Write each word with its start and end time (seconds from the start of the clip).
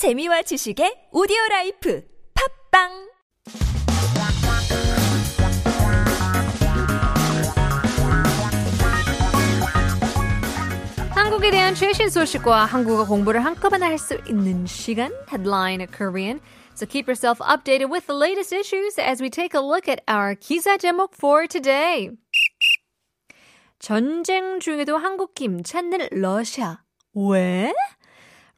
재미와 0.00 0.40
지식의 0.40 1.12
오디오 1.12 1.36
라이프 1.50 2.02
팝빵 2.72 2.88
한국에 11.10 11.50
대한 11.50 11.74
최신 11.74 12.08
소식과 12.08 12.64
한국어 12.64 13.04
공부를 13.04 13.44
한꺼번에 13.44 13.84
할 13.84 13.98
수 13.98 14.18
있는 14.26 14.64
시간 14.64 15.12
Headline 15.28 15.86
Korean. 15.94 16.40
So 16.74 16.86
keep 16.86 17.06
yourself 17.06 17.38
updated 17.40 17.90
with 17.90 18.06
the 18.06 18.16
latest 18.16 18.54
issues 18.54 18.98
as 18.98 19.20
we 19.20 19.28
take 19.28 19.52
a 19.52 19.60
look 19.60 19.86
at 19.86 20.00
our 20.08 20.34
기사 20.34 20.78
제목 20.78 21.12
for 21.14 21.46
today. 21.46 22.08
전쟁 23.78 24.60
중에도 24.60 24.96
한국 24.96 25.34
김 25.34 25.62
찾는 25.62 26.08
러시아. 26.12 26.78
왜? 27.12 27.74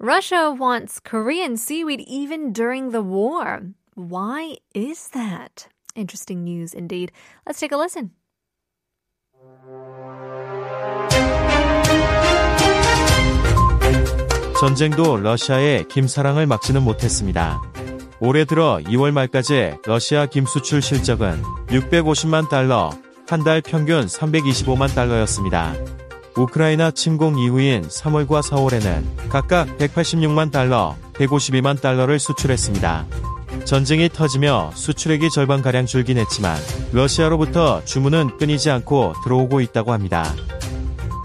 Russia 0.03 0.51
wants 0.51 0.99
Korean 0.99 1.57
seaweed 1.57 2.01
even 2.09 2.53
during 2.53 2.91
the 2.91 3.01
war. 3.03 3.63
Why 3.95 4.57
is 4.75 5.11
that? 5.11 5.69
Interesting 5.95 6.43
news 6.43 6.75
indeed. 6.75 7.13
Let's 7.47 7.61
take 7.61 7.71
a 7.71 7.77
listen. 7.79 8.11
전쟁도 14.61 15.17
러시아의 15.19 15.89
김사랑을 15.89 16.47
막지는 16.47 16.83
못했습니다. 16.83 17.61
올해 18.21 18.45
들어 18.45 18.79
2월 18.85 19.11
말까지 19.13 19.75
러시아 19.85 20.27
김 20.27 20.47
수출 20.47 20.81
실적은 20.83 21.43
650만 21.69 22.49
달러, 22.49 22.91
한 23.29 23.43
달 23.43 23.61
평균 23.61 24.07
325만 24.07 24.95
달러였습니다. 24.95 25.75
우크라이나 26.37 26.91
침공 26.91 27.39
이후인 27.39 27.89
3월과 27.89 28.43
4월에는 28.43 29.29
각각 29.29 29.67
186만 29.79 30.51
달러, 30.51 30.97
152만 31.15 31.81
달러를 31.81 32.19
수출했습니다. 32.19 33.07
전쟁이 33.65 34.09
터지며 34.09 34.73
수출액이 34.75 35.31
절반가량 35.31 35.87
줄긴 35.87 36.19
했지만 36.19 36.57
러시아로부터 36.93 37.85
주문은 37.85 38.39
끊이지 38.39 38.71
않고 38.71 39.15
들어오고 39.25 39.61
있다고 39.61 39.93
합니다. 39.93 40.25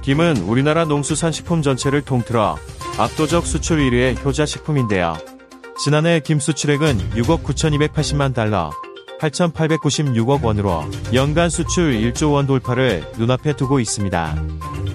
김은 0.03 0.37
우리나라 0.37 0.85
농수산식품 0.85 1.61
전체를 1.61 2.01
통틀어 2.01 2.57
압도적 2.97 3.45
수출 3.45 3.79
1위의 3.79 4.23
효자식품인데요. 4.23 5.17
지난해 5.79 6.19
김 6.19 6.39
수출액은 6.39 7.11
6억 7.11 7.43
9,280만 7.43 8.33
달러, 8.33 8.71
8,896억 9.19 10.43
원으로 10.43 10.83
연간 11.13 11.49
수출 11.49 11.93
1조 11.93 12.33
원 12.33 12.47
돌파를 12.47 13.11
눈앞에 13.17 13.53
두고 13.53 13.79
있습니다. 13.79 14.35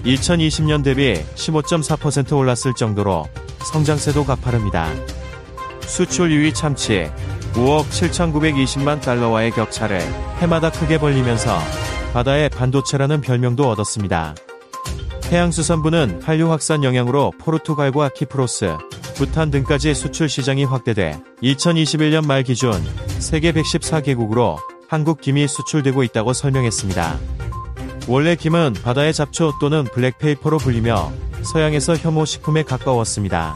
2020년 0.05 0.83
대비 0.83 1.15
15.4% 1.35 2.37
올랐을 2.37 2.73
정도로 2.75 3.27
성장세도 3.71 4.25
가파릅니다. 4.25 4.89
수출 5.81 6.29
2위 6.29 6.53
참치 6.53 7.09
5억 7.53 7.87
7,920만 7.89 9.01
달러와의 9.01 9.51
격차를 9.51 9.99
해마다 10.39 10.71
크게 10.71 10.97
벌리면서 10.97 11.57
바다의 12.13 12.49
반도체라는 12.49 13.21
별명도 13.21 13.69
얻었습니다. 13.69 14.35
해양수산부는 15.31 16.21
한류 16.23 16.51
확산 16.51 16.83
영향으로 16.83 17.31
포르투갈과 17.39 18.09
키프로스, 18.09 18.77
부탄 19.13 19.51
등까지 19.51 19.93
수출 19.93 20.29
시장이 20.29 20.65
확대돼 20.65 21.19
2021년 21.41 22.25
말 22.25 22.43
기준 22.43 22.73
세계 23.19 23.51
114개국으로 23.51 24.57
한국 24.87 25.21
김이 25.21 25.47
수출되고 25.47 26.03
있다고 26.03 26.33
설명했습니다. 26.33 27.19
원래 28.07 28.35
김은 28.35 28.73
바다의 28.83 29.13
잡초 29.13 29.53
또는 29.59 29.85
블랙페이퍼로 29.85 30.57
불리며 30.57 31.11
서양에서 31.41 31.95
혐오 31.95 32.25
식품에 32.25 32.63
가까웠습니다. 32.63 33.55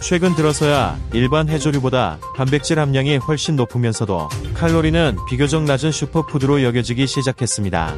최근 0.00 0.34
들어서야 0.34 0.98
일반 1.12 1.48
해조류보다 1.48 2.18
단백질 2.36 2.78
함량이 2.78 3.16
훨씬 3.16 3.56
높으면서도 3.56 4.28
칼로리는 4.54 5.16
비교적 5.28 5.64
낮은 5.64 5.90
슈퍼푸드로 5.90 6.62
여겨지기 6.62 7.06
시작했습니다. 7.06 7.96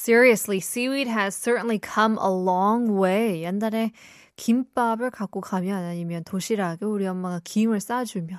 Seriously, 0.00 0.60
seaweed 0.60 1.08
has 1.08 1.36
certainly 1.36 1.78
come 1.78 2.16
a 2.16 2.30
long 2.30 2.96
way. 2.96 3.42
옛날에 3.42 3.92
김밥을 4.36 5.10
갖고 5.10 5.42
가면 5.42 5.84
아니면 5.84 6.24
도시락에 6.24 6.86
우리 6.86 7.06
엄마가 7.06 7.42
김을 7.44 7.80
싸주면 7.80 8.38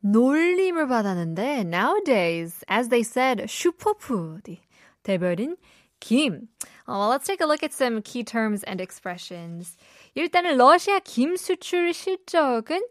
놀림을 0.00 0.88
받았는데 0.88 1.64
nowadays, 1.64 2.62
as 2.68 2.90
they 2.90 3.00
said, 3.00 3.46
슈퍼푸드 3.48 4.58
대별인 5.02 5.56
김. 5.98 6.48
Uh, 6.86 6.98
well, 6.98 7.08
let's 7.08 7.26
take 7.26 7.40
a 7.40 7.46
look 7.46 7.62
at 7.62 7.72
some 7.72 8.02
key 8.02 8.22
terms 8.22 8.62
and 8.64 8.82
expressions. 8.82 9.78
일단은 10.14 10.58
러시아 10.58 10.98
김 10.98 11.36
수출 11.36 11.94
실적은 11.94 12.82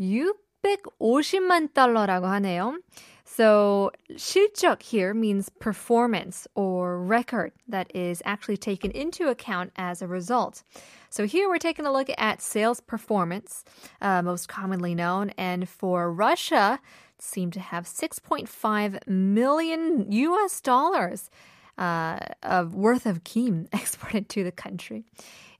650만 0.00 1.74
달러라고 1.74 2.26
하네요. 2.26 2.78
So, 3.25 3.91
실적 4.15 4.81
here 4.81 5.13
means 5.13 5.49
performance 5.49 6.47
or 6.55 6.99
record 6.99 7.53
that 7.67 7.89
is 7.95 8.21
actually 8.25 8.57
taken 8.57 8.91
into 8.91 9.29
account 9.29 9.71
as 9.77 10.01
a 10.01 10.07
result. 10.07 10.63
So, 11.09 11.25
here 11.25 11.47
we're 11.47 11.57
taking 11.59 11.85
a 11.85 11.91
look 11.93 12.09
at 12.17 12.41
sales 12.41 12.81
performance, 12.81 13.63
uh, 14.01 14.23
most 14.23 14.49
commonly 14.49 14.93
known. 14.95 15.29
And 15.37 15.69
for 15.69 16.11
Russia, 16.11 16.79
seem 17.19 17.51
to 17.51 17.59
have 17.59 17.85
6.5 17.85 19.07
million 19.07 20.11
US 20.11 20.59
dollars 20.59 21.29
uh, 21.77 22.19
of 22.43 22.75
worth 22.75 23.05
of 23.05 23.23
kim 23.23 23.67
exported 23.73 24.27
to 24.29 24.43
the 24.43 24.51
country. 24.51 25.05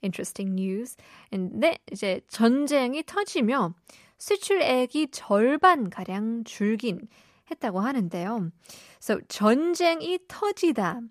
Interesting 0.01 0.55
news. 0.55 0.97
근데 1.31 1.77
이제 1.91 2.21
전쟁이 2.29 3.03
터지며 3.03 3.73
수출액이 4.17 5.07
절반 5.11 5.89
가량 5.89 6.43
줄긴 6.43 7.07
했다고 7.51 7.79
하는데요. 7.79 8.51
So 8.99 9.19
전쟁이 9.27 10.19
터지다. 10.27 11.01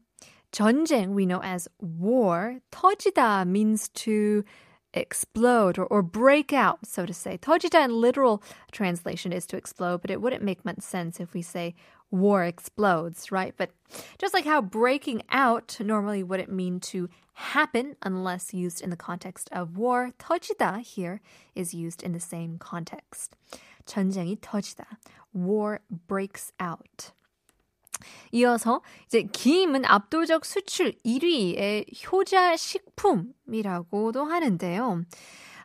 전쟁 0.52 1.14
we 1.14 1.26
know 1.26 1.40
as 1.42 1.68
war. 1.80 2.60
터지다 2.70 3.46
means 3.46 3.88
to 3.90 4.44
explode 4.94 5.78
or, 5.78 5.86
or 5.86 6.02
break 6.02 6.52
out, 6.52 6.78
so 6.84 7.04
to 7.04 7.12
say. 7.12 7.36
터지다 7.36 7.84
in 7.84 8.00
literal 8.00 8.42
translation 8.72 9.32
is 9.32 9.46
to 9.46 9.56
explode, 9.56 10.00
but 10.00 10.10
it 10.10 10.20
wouldn't 10.20 10.42
make 10.42 10.64
much 10.64 10.80
sense 10.80 11.20
if 11.20 11.34
we 11.34 11.42
say 11.42 11.74
war 12.10 12.44
explodes, 12.44 13.30
right? 13.30 13.54
But 13.56 13.70
just 14.18 14.32
like 14.32 14.46
how 14.46 14.62
breaking 14.62 15.22
out 15.30 15.76
normally 15.80 16.22
wouldn't 16.22 16.50
mean 16.50 16.80
to 16.80 17.08
happen 17.34 17.96
unless 18.02 18.54
used 18.54 18.80
in 18.80 18.90
the 18.90 18.96
context 18.96 19.48
of 19.52 19.76
war, 19.76 20.12
터지다 20.18 20.80
here 20.80 21.20
is 21.54 21.74
used 21.74 22.02
in 22.02 22.12
the 22.12 22.20
same 22.20 22.58
context. 22.58 23.36
전쟁이 23.85 24.37
터지다. 24.39 24.85
War 25.35 25.79
breaks 26.07 26.53
out. 26.61 27.13
이어서 28.31 28.81
이제 29.05 29.23
김은 29.23 29.85
압도적 29.85 30.45
수출 30.45 30.93
1위의 31.05 31.85
효자 32.11 32.57
식품이라고도 32.57 34.25
하는데요. 34.25 35.03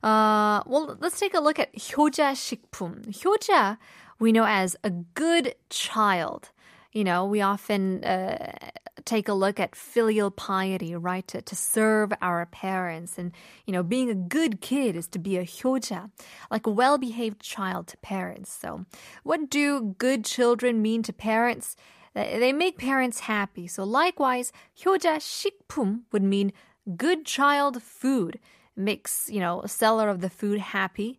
Uh, 0.01 0.63
well, 0.67 0.97
let's 1.01 1.19
take 1.19 1.35
a 1.35 1.41
look 1.41 1.59
at 1.59 1.73
효자 1.75 2.35
식품. 2.35 3.03
효자 3.25 3.79
we 4.21 4.33
know 4.33 4.45
as 4.45 4.77
a 4.85 4.91
good 5.15 5.55
child. 5.71 6.51
You 6.93 7.05
know, 7.05 7.27
we 7.27 7.41
often 7.43 8.03
uh, 8.05 8.53
take 9.09 9.29
a 9.29 9.33
look 9.33 9.59
at 9.59 9.75
filial 9.75 10.31
piety, 10.31 10.95
right? 10.95 11.27
To, 11.29 11.41
to 11.41 11.57
serve 11.57 12.13
our 12.21 12.45
parents. 12.47 13.19
And, 13.19 13.33
you 13.67 13.73
know, 13.73 13.83
being 13.83 14.11
a 14.11 14.15
good 14.15 14.61
kid 14.61 14.95
is 14.95 15.09
to 15.09 15.19
be 15.19 15.37
a 15.39 15.45
hyoja, 15.45 16.11
like 16.51 16.67
a 16.67 16.71
well 16.71 16.99
behaved 16.99 17.41
child 17.41 17.89
to 17.89 17.97
parents. 17.99 18.53
So, 18.53 18.85
what 19.23 19.49
do 19.49 19.95
good 19.99 20.25
children 20.25 20.83
mean 20.83 21.03
to 21.05 21.13
parents? 21.13 21.75
They 22.15 22.53
make 22.53 22.79
parents 22.79 23.21
happy. 23.21 23.67
So, 23.67 23.83
likewise, 23.85 24.53
hyoja 24.79 25.17
식품 25.19 26.03
would 26.13 26.23
mean 26.23 26.53
good 26.97 27.25
child 27.25 27.83
food. 27.83 28.39
Makes, 28.77 29.29
you 29.29 29.41
know, 29.41 29.63
a 29.63 29.69
seller 29.69 30.09
of 30.09 30.21
the 30.21 30.31
food 30.31 30.61
happy. 30.61 31.19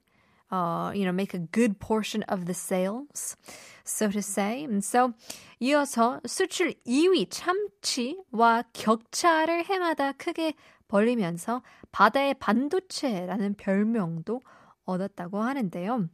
Uh, 0.52 0.92
you 0.96 1.06
know, 1.06 1.12
make 1.12 1.36
a 1.36 1.40
good 1.40 1.80
portion 1.80 2.24
of 2.24 2.46
the 2.46 2.56
sales, 2.56 3.38
so 3.84 4.10
to 4.10 4.20
say. 4.20 4.64
And 4.64 4.84
so, 4.84 5.14
이어서 5.62 6.22
수출 6.26 6.74
2위 6.88 7.28
참치와 7.30 8.64
격차를 8.74 9.66
해마다 9.66 10.12
크게 10.14 10.56
벌리면서 10.88 11.62
바다의 11.92 12.36
반도체라는 12.36 13.56
별명도 13.56 14.42
얻었다고 14.86 15.40
하는데요. 15.40 16.10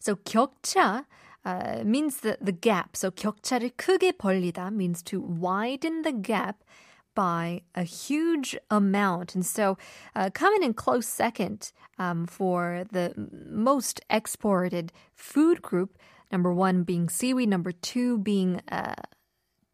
So 0.00 0.16
격차 0.24 1.06
uh, 1.44 1.82
means 1.84 2.20
the, 2.20 2.36
the 2.40 2.52
gap. 2.52 2.96
So 2.96 3.10
격차를 3.10 3.70
크게 3.76 4.12
벌리다 4.12 4.68
means 4.72 5.02
to 5.04 5.20
widen 5.20 6.02
the 6.02 6.12
gap 6.20 6.64
by 7.14 7.62
a 7.74 7.82
huge 7.82 8.56
amount. 8.70 9.34
And 9.34 9.44
so, 9.44 9.76
uh, 10.14 10.30
coming 10.32 10.62
in 10.62 10.74
close 10.74 11.06
second 11.06 11.72
um, 11.98 12.26
for 12.26 12.84
the 12.90 13.12
most 13.16 14.00
exported 14.08 14.92
food 15.14 15.62
group, 15.62 15.98
number 16.30 16.52
one 16.52 16.82
being 16.82 17.08
seaweed, 17.08 17.48
number 17.48 17.72
two 17.72 18.18
being 18.18 18.60
uh, 18.70 18.94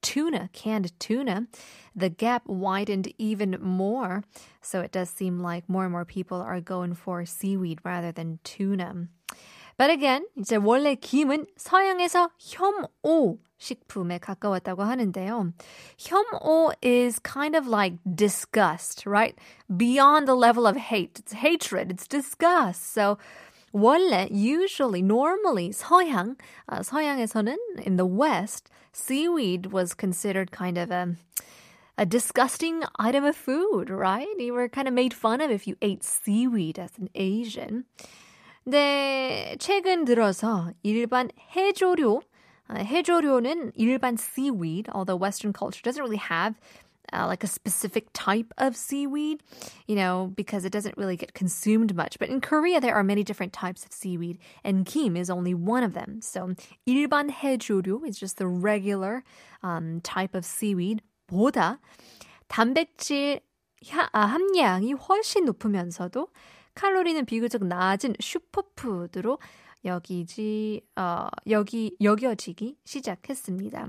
tuna, 0.03 0.49
canned 0.53 0.99
tuna, 1.01 1.49
the 1.95 2.09
gap 2.09 2.47
widened 2.47 3.13
even 3.19 3.57
more. 3.61 4.23
So 4.63 4.81
it 4.81 4.93
does 4.93 5.11
seem 5.11 5.41
like 5.41 5.69
more 5.69 5.83
and 5.83 5.93
more 5.93 6.05
people 6.05 6.41
are 6.41 6.61
going 6.61 6.95
for 6.95 7.25
seaweed 7.27 7.81
rather 7.85 8.13
than 8.13 8.39
tuna. 8.45 9.09
But 9.78 9.90
again, 9.90 10.26
이제 10.38 10.58
원래 10.58 10.96
김은 10.96 11.48
서양에서 11.58 12.30
혐오 12.38 13.40
식품에 13.58 14.20
가까웠다고 14.20 14.84
하는데요. 14.84 15.54
혐오 15.98 16.72
is 16.82 17.20
kind 17.20 17.56
of 17.56 17.68
like 17.68 17.98
disgust, 18.16 19.06
right? 19.06 19.38
Beyond 19.76 20.28
the 20.28 20.36
level 20.36 20.68
of 20.68 20.76
hate. 20.78 21.20
It's 21.20 21.34
hatred, 21.34 21.92
it's 21.92 22.08
disgust. 22.08 22.94
So 22.94 23.18
원래 23.74 24.28
usually 24.30 25.02
normally 25.02 25.70
서양 25.72 26.36
uh, 26.68 26.80
서양에서는 26.80 27.56
in 27.86 27.96
the 27.98 28.06
west 28.06 28.70
seaweed 28.92 29.68
was 29.68 29.94
considered 29.94 30.52
kind 30.52 30.78
of 30.78 30.92
a 30.92 31.16
a 31.98 32.06
disgusting 32.06 32.84
item 32.98 33.24
of 33.24 33.36
food, 33.36 33.90
right? 33.90 34.28
You 34.40 34.54
were 34.54 34.68
kind 34.70 34.88
of 34.88 34.94
made 34.94 35.14
fun 35.14 35.40
of 35.40 35.52
if 35.52 35.68
you 35.68 35.76
ate 35.82 36.04
seaweed 36.04 36.80
as 36.80 36.98
an 36.98 37.10
Asian. 37.14 37.86
네, 38.69 39.55
최근 39.61 40.05
들어서 40.05 40.73
일반 40.83 41.31
해조류, 41.55 42.21
해조류는 42.69 43.71
일반 43.77 44.17
seaweed, 44.17 44.89
although 44.93 45.15
Western 45.15 45.53
culture 45.53 45.81
doesn't 45.85 46.03
really 46.03 46.19
have 46.19 46.59
uh, 47.13 47.29
like 47.29 47.45
a 47.45 47.47
specific 47.47 48.09
type 48.13 48.53
of 48.59 48.75
seaweed, 48.75 49.41
you 49.87 49.95
know, 49.95 50.33
because 50.35 50.65
it 50.65 50.73
doesn't 50.73 50.99
really 50.99 51.17
get 51.17 51.33
consumed 51.33 51.95
much. 51.95 52.19
But 52.19 52.29
in 52.29 52.41
Korea, 52.41 52.81
there 52.81 52.97
are 52.97 53.05
many 53.05 53.23
different 53.23 53.53
types 53.53 53.85
of 53.85 53.93
seaweed, 53.93 54.39
and 54.65 54.85
kim 54.85 55.17
is 55.17 55.31
only 55.31 55.55
one 55.55 55.85
of 55.85 55.95
them. 55.95 56.19
So 56.21 56.53
일반 56.89 57.31
해조류 57.31 58.05
is 58.05 58.19
just 58.19 58.37
the 58.39 58.49
regular 58.49 59.23
um, 59.63 60.01
type 60.01 60.35
of 60.35 60.45
seaweed. 60.45 61.03
보다 61.31 61.79
단백질 62.49 63.41
함량이 64.13 64.93
훨씬 64.95 65.45
높으면서도 65.45 66.27
칼로리는 66.76 67.26
비교적 67.26 67.66
낮은 67.66 68.16
슈퍼푸드로 68.20 69.40
여기지 69.86 70.82
어, 70.96 71.28
여기 71.50 71.96
여겨지기 72.02 72.78
시작했습니다. 72.84 73.88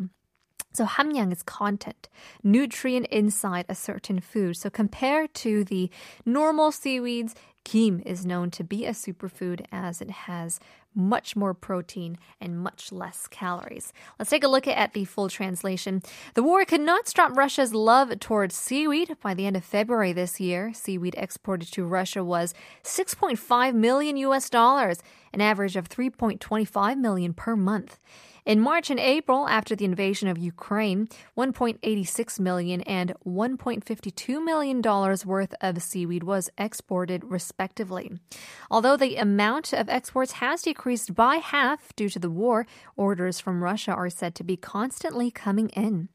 So 0.74 0.86
함량 0.86 1.30
is 1.30 1.42
content, 1.42 2.08
nutrient 2.42 3.06
inside 3.10 3.66
a 3.68 3.74
certain 3.74 4.20
food. 4.20 4.56
So 4.56 4.70
compared 4.70 5.34
to 5.44 5.64
the 5.64 5.90
normal 6.24 6.72
seaweeds, 6.72 7.34
kim 7.64 8.00
is 8.06 8.24
known 8.24 8.50
to 8.52 8.64
be 8.64 8.86
a 8.86 8.92
superfood 8.92 9.66
as 9.70 10.00
it 10.00 10.10
has 10.10 10.58
much 10.97 11.35
more 11.35 11.53
protein 11.53 12.17
and 12.41 12.59
much 12.59 12.91
less 12.91 13.27
calories. 13.27 13.93
Let's 14.17 14.31
take 14.31 14.43
a 14.43 14.47
look 14.47 14.67
at 14.67 14.93
the 14.93 15.05
full 15.05 15.29
translation. 15.29 16.01
The 16.33 16.43
war 16.43 16.65
could 16.65 16.81
not 16.81 17.07
stop 17.07 17.37
Russia's 17.37 17.73
love 17.73 18.19
towards 18.19 18.55
seaweed. 18.55 19.15
By 19.21 19.33
the 19.33 19.45
end 19.45 19.55
of 19.55 19.63
February 19.63 20.11
this 20.11 20.39
year, 20.39 20.73
seaweed 20.73 21.15
exported 21.17 21.71
to 21.73 21.85
Russia 21.85 22.23
was 22.23 22.53
6.5 22.83 23.75
million 23.75 24.17
US 24.17 24.49
dollars, 24.49 24.97
an 25.37 25.41
average 25.41 25.75
of 25.75 25.87
3.25 25.87 26.97
million 26.97 27.31
per 27.31 27.55
month. 27.55 27.99
In 28.43 28.59
March 28.59 28.89
and 28.89 28.99
April, 28.99 29.47
after 29.47 29.75
the 29.75 29.85
invasion 29.85 30.27
of 30.27 30.37
Ukraine, 30.37 31.09
1.86 31.37 32.39
million 32.39 32.81
and 32.81 33.13
1.52 33.23 34.43
million 34.43 34.81
dollars 34.81 35.25
worth 35.25 35.53
of 35.61 35.83
seaweed 35.83 36.23
was 36.23 36.49
exported 36.57 37.23
respectively. 37.25 38.13
Although 38.71 38.97
the 38.97 39.17
amount 39.17 39.73
of 39.73 39.89
exports 39.89 40.31
has 40.33 40.63
decreased 40.63 41.13
by 41.13 41.35
half 41.35 41.95
due 41.95 42.09
to 42.09 42.19
the 42.19 42.31
war, 42.31 42.65
orders 42.95 43.39
from 43.39 43.63
Russia 43.63 43.91
are 43.91 44.09
said 44.09 44.33
to 44.35 44.43
be 44.43 44.57
constantly 44.57 45.29
coming 45.29 45.69
in. 45.69 46.09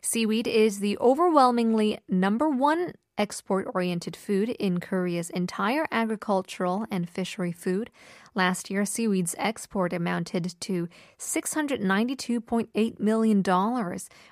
Seaweed 0.00 0.46
is 0.46 0.80
the 0.80 0.98
overwhelmingly 0.98 1.98
number 2.08 2.48
one 2.48 2.94
export 3.18 3.66
oriented 3.74 4.16
food 4.16 4.48
in 4.50 4.78
Korea's 4.78 5.28
entire 5.30 5.86
agricultural 5.90 6.86
and 6.90 7.10
fishery 7.10 7.52
food. 7.52 7.90
Last 8.34 8.70
year, 8.70 8.84
seaweed's 8.84 9.34
export 9.38 9.92
amounted 9.92 10.54
to 10.60 10.88
$692.8 11.18 13.00
million, 13.00 13.42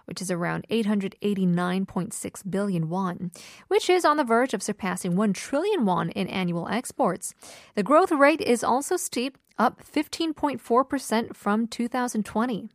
which 0.04 0.22
is 0.22 0.30
around 0.30 0.66
889.6 0.70 2.50
billion 2.50 2.88
won, 2.88 3.32
which 3.66 3.90
is 3.90 4.04
on 4.04 4.16
the 4.16 4.24
verge 4.24 4.54
of 4.54 4.62
surpassing 4.62 5.16
1 5.16 5.32
trillion 5.32 5.84
won 5.84 6.10
in 6.10 6.28
annual 6.28 6.68
exports. 6.68 7.34
The 7.74 7.82
growth 7.82 8.12
rate 8.12 8.40
is 8.40 8.62
also 8.62 8.96
steep, 8.96 9.36
up 9.58 9.82
15.4% 9.82 11.34
from 11.34 11.66
2020. 11.66 12.68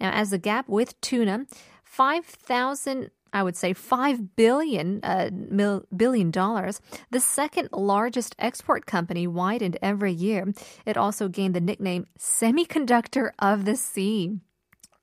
Now, 0.00 0.10
as 0.10 0.30
the 0.30 0.38
gap 0.38 0.68
with 0.68 0.98
tuna, 1.00 1.46
5,000 1.92 3.10
I 3.34 3.42
would 3.42 3.56
say 3.56 3.72
five 3.72 4.36
billion 4.36 5.00
uh, 5.02 5.30
mil, 5.32 5.84
billion 5.94 6.30
dollars, 6.30 6.80
the 7.10 7.20
second 7.20 7.70
largest 7.72 8.34
export 8.38 8.84
company 8.84 9.26
widened 9.26 9.78
every 9.80 10.12
year. 10.12 10.52
It 10.84 10.98
also 10.98 11.28
gained 11.28 11.54
the 11.54 11.60
nickname 11.60 12.06
"semiconductor 12.18 13.30
of 13.38 13.64
the 13.64 13.76
sea." 13.76 14.38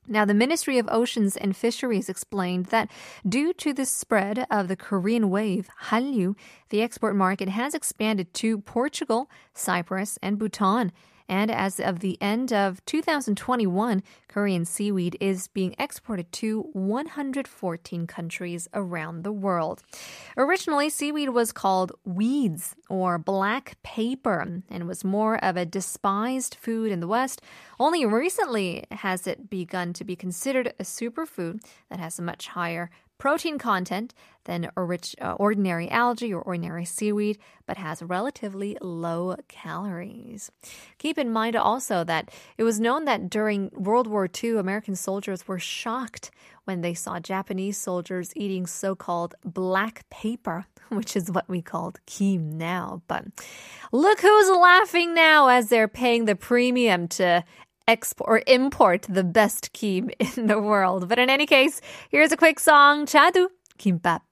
Now, 0.08 0.26
the 0.26 0.34
Ministry 0.34 0.80
of 0.80 0.88
Oceans 0.92 1.38
and 1.38 1.56
Fisheries 1.56 2.10
explained 2.10 2.68
that 2.68 2.90
due 3.28 3.54
to 3.54 3.74
the 3.74 3.86
spread 3.86 4.48
of 4.50 4.68
the 4.68 4.76
Korean 4.76 5.30
wave, 5.30 5.70
Hallyu, 5.90 6.36
the 6.70 6.82
export 6.82 7.16
market 7.16 7.50
has 7.50 7.76
expanded 7.76 8.34
to 8.36 8.60
Portugal, 8.62 9.30
Cyprus, 9.54 10.18
and 10.24 10.40
Bhutan. 10.40 10.92
And 11.30 11.52
as 11.52 11.80
of 11.80 12.00
the 12.00 12.18
end 12.20 12.52
of 12.52 12.84
2021, 12.86 14.02
Korean 14.28 14.66
seaweed 14.66 15.16
is 15.22 15.48
being 15.48 15.76
exported 15.78 16.31
to 16.34 16.64
114 16.74 18.08
countries 18.08 18.68
around 18.74 19.24
the 19.24 19.31
world. 19.31 19.84
Originally, 20.36 20.90
seaweed 20.90 21.30
was 21.30 21.52
called 21.52 21.92
weeds 22.04 22.76
or 22.90 23.20
black 23.20 23.78
paper 23.84 24.64
and 24.70 24.88
was 24.88 25.04
more 25.04 25.38
of 25.44 25.56
a 25.56 25.66
despised 25.66 26.56
food 26.56 26.92
in 26.92 27.00
the 27.00 27.08
West. 27.08 27.44
Only 27.80 28.06
recently 28.08 28.86
has 28.90 29.28
it 29.28 29.52
begun 29.52 29.94
to 29.94 30.04
be 30.04 30.16
considered 30.16 30.74
a 30.80 30.84
superfood 30.84 31.64
that 31.92 32.00
has 32.00 32.18
a 32.18 32.24
much 32.24 32.48
higher 32.48 32.90
protein 33.19 33.60
content 33.60 34.16
than 34.45 34.71
rich, 34.75 35.16
uh, 35.21 35.33
ordinary 35.33 35.92
algae 35.92 36.33
or 36.33 36.42
ordinary 36.42 36.86
seaweed, 36.86 37.38
but 37.68 37.77
has 37.77 38.01
relatively 38.01 38.75
low 38.81 39.36
calories. 39.48 40.50
Keep 40.98 41.19
in 41.19 41.30
mind 41.30 41.56
also 41.56 42.04
that 42.04 42.31
it 42.57 42.63
was 42.63 42.80
known 42.80 43.06
that 43.06 43.30
during 43.30 43.69
World 43.75 44.07
War 44.07 44.27
II, 44.44 44.57
American 44.57 44.95
soldiers 44.95 45.48
were 45.48 45.60
shocked 45.60 46.31
when 46.63 46.81
they 46.81 46.95
saw 46.95 47.19
Japanese 47.19 47.77
soldiers 47.77 48.31
eating 48.36 48.66
so 48.66 48.95
called 48.95 49.36
black 49.44 50.10
paper, 50.10 50.66
which 50.89 51.16
is 51.16 51.30
what 51.30 51.48
we 51.48 51.62
called 51.62 52.00
kim 52.07 52.57
now. 52.57 53.04
But 53.07 53.25
look 53.92 54.21
who's 54.21 54.49
laughing 54.49 55.14
now 55.14 55.49
as 55.49 55.69
they're 55.69 55.88
paying 55.88 56.26
the 56.26 56.35
premium 56.35 57.07
to 57.09 57.44
export 57.90 58.30
or 58.30 58.44
import 58.48 59.08
the 59.10 59.24
best 59.24 59.74
kim 59.74 60.12
in 60.19 60.48
the 60.48 60.62
world. 60.62 61.10
But 61.10 61.19
in 61.19 61.30
any 61.30 61.46
case, 61.46 61.81
here's 62.10 62.31
a 62.31 62.38
quick 62.38 62.60
song, 62.60 63.06
Chadu 63.06 63.48
Kimbap. 63.80 64.29